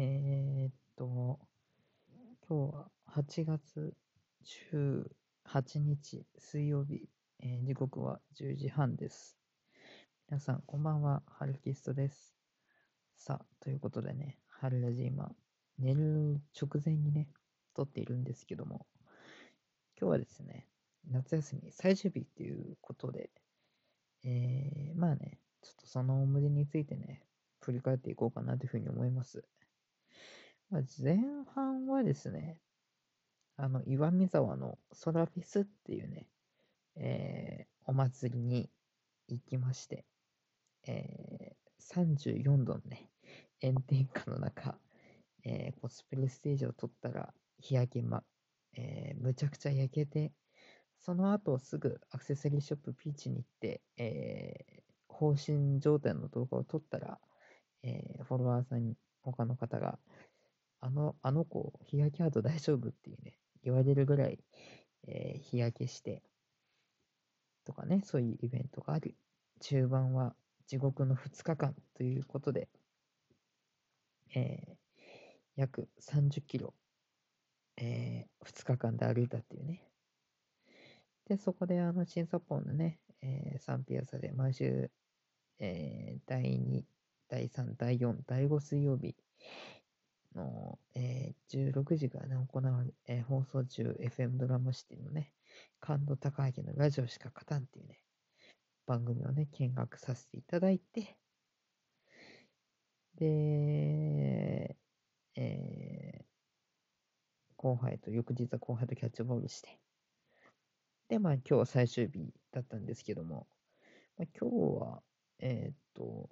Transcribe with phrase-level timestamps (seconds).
[0.00, 1.40] えー、っと、
[2.48, 3.94] 今日は8月
[4.44, 7.08] 18日水曜日、
[7.40, 9.36] えー、時刻は10時半です。
[10.30, 12.36] 皆さん、こんばんは、ハルキストです。
[13.16, 15.32] さあ、ということでね、春ラジ今、
[15.80, 17.26] 寝る直前にね、
[17.74, 18.86] 撮っているんですけども、
[20.00, 20.68] 今日はですね、
[21.10, 23.30] 夏休み最終日っていうことで、
[24.22, 27.24] えー、まあね、ちょっとその思い出についてね、
[27.58, 29.42] 振り返っていこうかなというふうに思います。
[30.70, 31.18] まあ、前
[31.54, 32.60] 半はですね、
[33.56, 36.26] あの、岩見沢のソラフェスっていうね、
[36.96, 38.70] えー、お祭りに
[39.28, 40.04] 行きまして、
[40.86, 43.08] えー、34度のね、
[43.62, 44.78] 炎天下の中、
[45.44, 48.22] えー、コスプレステージを撮ったら日焼けま、
[48.76, 50.32] えー、むちゃくちゃ焼けて、
[50.98, 57.18] その後すぐアクセサリーショップピーチに行って、えー、放心状態の動画を撮ったら、
[57.82, 59.98] えー、フォロワーさんに、他の方が、
[60.80, 62.88] あの、あの子、日焼け跡大丈夫？
[62.88, 64.38] っていうね、言われるぐらい、
[65.06, 66.22] えー、日焼けして、
[67.64, 69.16] とかね、そういうイベントがあり、
[69.60, 70.34] 中盤は
[70.66, 72.68] 地獄の2日間ということで、
[74.34, 75.00] えー、
[75.56, 76.74] 約30キロ、
[77.76, 79.82] えー、2日間で歩いたっていうね。
[81.28, 84.90] で、そこであの、新札幌のね、えー、サンピアサで毎週、
[85.58, 86.82] えー、第2、
[87.28, 89.16] 第3、第4、第5水曜日
[90.38, 95.32] の、えー、16時からね、行われ、えー、放送中 FM ドラマシティのね、
[95.80, 98.00] 感度高明のラジオしか勝たんっていうね、
[98.86, 101.16] 番組をね、見学させていただいて、
[103.16, 104.76] で、
[105.34, 106.24] えー、
[107.56, 109.80] 後輩と、翌日は後輩とキャッチボールして、
[111.08, 113.48] で、まあ今日は最終日だったんですけども、
[114.16, 115.02] まあ、今日は、
[115.40, 116.30] えー、っと、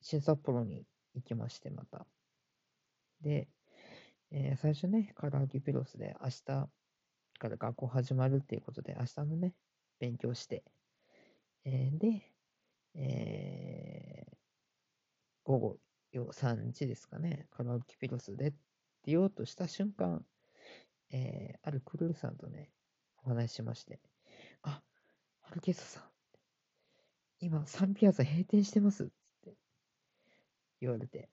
[0.00, 2.06] 新札幌に行きまして、また。
[3.22, 3.48] で、
[4.30, 6.68] えー、最初ね、カラーギピロスで明日
[7.38, 9.54] から学校始まるっていうことで、明日のね、
[9.98, 10.64] 勉強して、
[11.64, 12.22] えー、で、
[12.94, 14.36] えー、
[15.44, 15.78] 午後
[16.14, 18.52] 3時ですかね、カラオケピロスで
[19.04, 20.24] 出ようとした瞬間、
[21.10, 22.70] えー、あるクルーさんとね、
[23.24, 24.00] お話ししまして、
[24.62, 24.82] あ、
[25.40, 26.02] ハルケストさん、
[27.40, 29.06] 今、サンピアザ閉店してますっ
[29.42, 29.54] て
[30.80, 31.28] 言われて、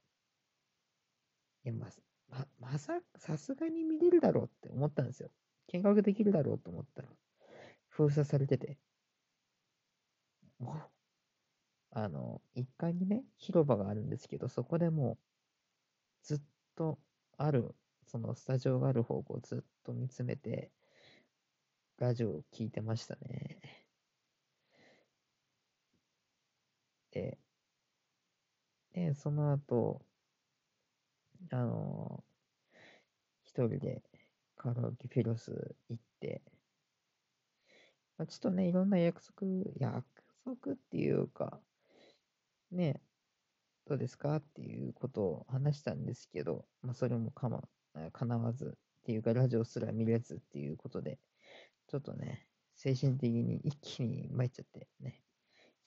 [1.70, 1.90] いや、ま、
[2.28, 5.32] ま、まさ、さすがに見れるだろうって思ったんですよ。
[5.68, 7.10] 見学できるだろうと思ったら、
[7.90, 8.80] 封鎖されてて、
[11.92, 15.24] あの、1階にね、広場があるんですけど、そこでもう、
[16.24, 16.42] ずっ
[16.76, 17.00] と
[17.38, 17.76] ある、
[18.06, 20.72] そのスタジオがある方向をずっと見つめて、
[22.00, 23.60] ラジオを聞いてましたね。
[27.14, 27.38] で、
[28.92, 30.06] で、その後、
[31.52, 32.24] あの、
[33.44, 34.04] 一人で
[34.56, 36.42] カラオケフィロス行って、
[38.18, 39.48] まあ、ちょっとね、いろんな約束、
[39.78, 40.06] 約
[40.46, 41.60] 束っていうか、
[42.72, 43.02] ね、
[43.88, 47.64] どうですかっていうことを話したんですけど、まあ、それもかま、
[48.12, 51.18] 叶わずっていうか、ラジオすら見れずっていうことで、
[51.88, 52.46] ちょっとね、
[52.76, 55.22] 精神的に一気に参っちゃってね、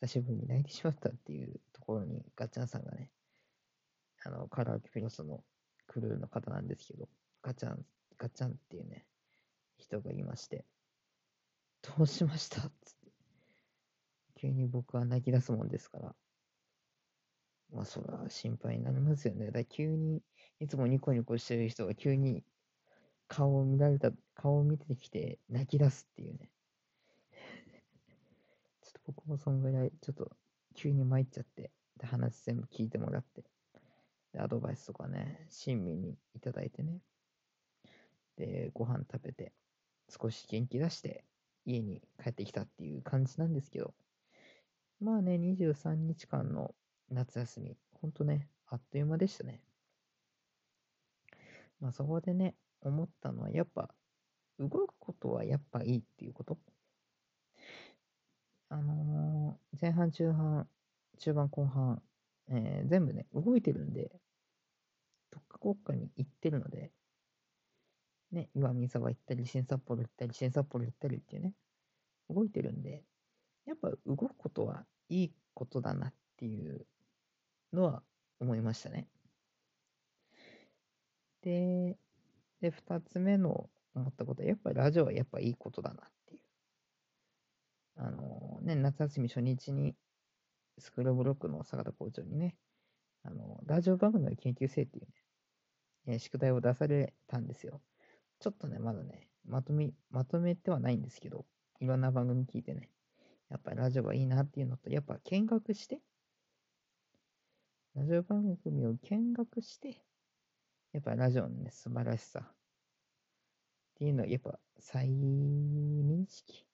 [0.01, 3.11] 久しぶりに泣いてしまったっていうところに、ガッチャンさんがね、
[4.25, 5.44] あの、カラオケピロスの
[5.87, 7.09] クルーの方なんですけど、
[7.43, 7.84] ガチャン、
[8.19, 9.06] ガチャンっていうね、
[9.77, 10.65] 人がいまして、
[11.83, 12.69] どうしましたつっ
[13.05, 13.12] て。
[14.37, 16.15] 急に僕は泣き出すもんですから。
[17.72, 19.50] まあ、そら心配になりますよね。
[19.50, 20.22] だ急に、
[20.61, 22.44] いつもニコニコしてる人が急に
[23.28, 26.50] 顔を見られた、顔を見てきて泣き出すっていうね。
[28.82, 30.31] ちょっと僕もそんぐらい、ちょっと
[30.75, 33.43] 急に参っちゃって、で、話全部聞いてもらって、
[34.32, 37.00] で、アドバイスとかね、親身にいただいてね。
[38.37, 39.53] で、ご飯食べて、
[40.09, 41.25] 少し元気出して、
[41.65, 43.94] 家に帰ってきたっていう感じなんですけど、
[45.00, 46.75] まあね、23日間の
[47.10, 49.60] 夏休み、ほんとね、あっという間でしたね。
[51.81, 53.94] まあそこでね、思ったのは、やっぱ、
[54.58, 56.58] 動くことはやっぱいいっていうこと。
[58.69, 60.69] あのー、前半、中半、
[61.19, 62.02] 中盤、後半、
[62.50, 64.11] えー、全部ね、動いてるんで、
[65.31, 66.93] 特化国家に行ってるので、
[68.33, 71.55] ね、岩見沢行ったり、新札幌行ったり、新札幌行ったりっていうね、
[72.31, 73.05] 動いてるんで、
[73.67, 76.87] やっぱ動くことはいいことだなっていう
[77.73, 78.03] のは
[78.41, 79.06] 思いましたね。
[81.43, 81.97] で、
[82.61, 86.41] で、二つ目の思ったことは、やっぱりラジオはやっぱいいことだなっていう。
[87.97, 89.95] あのね、夏休み初日に、
[90.82, 92.56] スクーブロックの坂田校長にね、
[93.23, 97.81] あの、ラジオ番組の研究生っていうね、え宿題を出されたんですよ。
[98.40, 101.46] ちょっとね、まだね、まとめ、まとめてはないんですけど、
[101.81, 102.90] いろんな番組聞いてね、
[103.49, 106.00] やっぱラジオがいいなっていうのと、やっぱ見学して、
[107.94, 110.02] ラジオ番組を見学して、
[110.93, 112.44] やっぱラジオのね、素晴らしさっ
[113.94, 116.67] ていうのをやっぱ再認識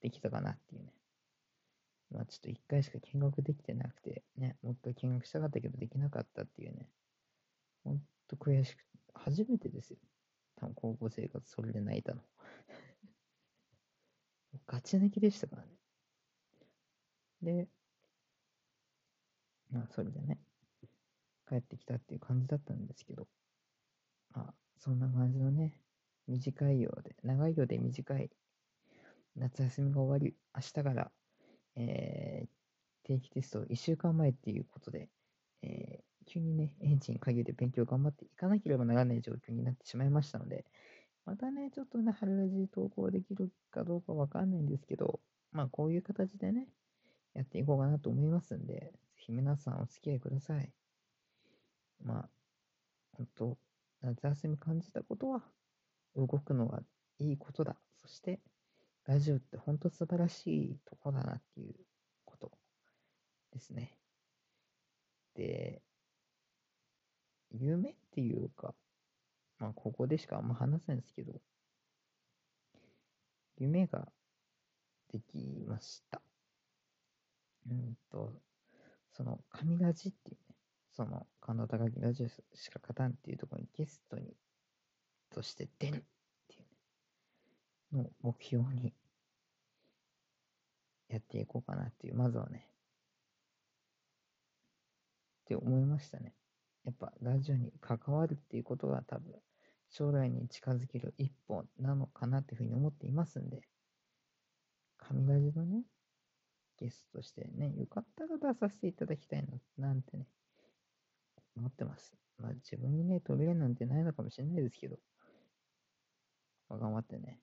[0.00, 0.92] できたかなっていうね。
[2.16, 6.88] まあちょっと一回しか見学できてなくて、ね、もう一回見学したかったけどできなかったっていうね。
[7.84, 9.98] ほんと悔しくて、初めてですよ。
[10.56, 12.22] 多分高校生活それで泣いたの。
[14.66, 15.76] ガチ泣きでしたからね。
[17.42, 17.68] で、
[19.70, 20.40] まあそれでね、
[21.46, 23.28] 帰ってきたっていう感じだったんですけど、
[24.30, 25.78] まあそんな感じのね、
[26.26, 28.30] 短いようで、長いようで短い
[29.36, 31.12] 夏休みが終わり、明日から、
[31.76, 32.48] えー
[33.04, 35.10] 定期テスト1週間前っていうことで、
[35.62, 40.66] えー急にね、エンジンかけて勉強頑張っていかなければならない状況になってしまいましたので、
[41.24, 45.20] またね、ちょっとね、春ラジ投稿できるかどうかわかんないんですけど、
[45.52, 46.68] まあ、こういう形でね、
[47.34, 50.72] やっていこうかなと思いますんで、ぜひ皆さんお付き合いください。
[52.00, 52.30] まあ、
[53.12, 53.58] 本当
[54.00, 55.42] 夏休み感じたことは、
[56.14, 56.82] 動くのは
[57.18, 57.76] いいことだ。
[57.96, 58.40] そして、
[59.06, 61.74] ラジオって本当素晴らしいとこだなっていう
[62.24, 62.50] こと
[63.52, 63.96] ですね。
[65.34, 65.82] で、
[67.52, 68.74] 夢っていうか、
[69.58, 71.40] まあ、ここでしかあんま話せないんですけど、
[73.58, 74.08] 夢が
[75.12, 76.20] できました。
[77.70, 78.32] うんと、
[79.12, 80.56] その、神ラジっていうね、
[80.92, 84.36] その、神田高木ラジオしか勝たんっていうところにゲストに、
[85.30, 86.04] として出る、
[87.92, 88.94] の目標に、
[91.08, 92.68] やっていこうかなっていう、まずはね、
[95.44, 96.34] って思いましたね。
[96.84, 99.34] やっぱラジオに関わるっていうことが多分
[99.88, 103.60] 将来に近づける一歩なのかなっていうふうに思っていますんで、
[104.98, 105.84] 神ラジのね、
[106.78, 109.44] ゲストとしてね、よかったら出させていただきたい
[109.78, 110.26] な、なんてね、
[111.56, 112.12] 思ってます。
[112.38, 114.98] まあ自分にね、扉なんてないのかもしれないですけど、
[116.68, 117.38] まあ、頑張ってね、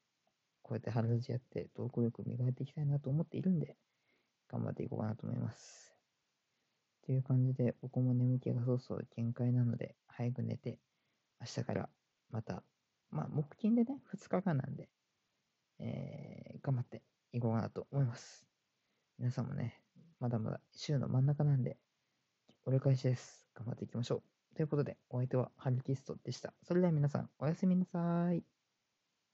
[0.73, 3.75] こうやって春ラジやって、トーク力磨いていきたいなと思っているんで、
[4.49, 5.93] 頑張っていこうかなと思います。
[7.05, 10.79] という感じで、僕も眠気がそうそう限界なので、早く寝て、
[11.39, 11.89] 明日から
[12.31, 12.63] また、
[13.11, 14.89] まあ、木金でね、2日間なんで、
[15.77, 17.03] えー、頑張って
[17.33, 18.47] いこうかなと思います。
[19.19, 19.79] 皆さんもね、
[20.19, 21.77] まだまだ週の真ん中なんで、
[22.65, 23.45] 折り返しです。
[23.53, 24.23] 頑張っていきましょ
[24.53, 24.55] う。
[24.55, 26.55] ということで、お相手はハルキストでした。
[26.63, 28.52] それでは皆さん、おやすみなさい。